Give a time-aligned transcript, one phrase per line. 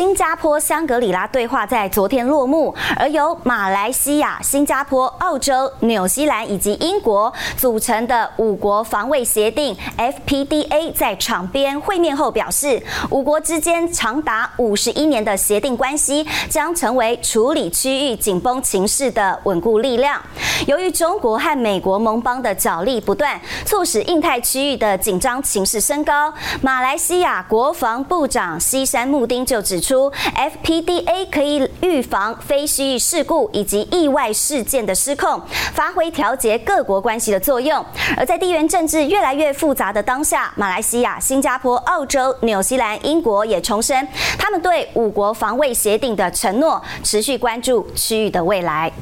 [0.00, 20.18] 新加坡香格里拉对话在昨天落幕，而由马来西亚、新加坡、澳洲、纽西兰以及英国组成的五国防卫协定 （FPDA） 在场边会面后表示，五国之间长达五十一年的协定关系将成为处理区域紧绷情势的稳固力量。
[20.66, 26.32] 由于中国和美国盟邦的角力不断，促使印太区域的紧张情势升高。
[26.62, 29.89] 马来西亚国防部长西山穆丁就指出。
[29.90, 35.42] 出 FPDA 可以预防非区域事故以及意外事件的失控，
[35.74, 37.84] 发挥调节各国关系的作用。
[38.16, 44.06] 而在地缘政治越来越复杂的当下，马来西亚、新加坡、澳洲、纽西兰、英国也重申
[44.38, 48.92] 他们对五国防卫协定的承诺，持续关注区域的未来。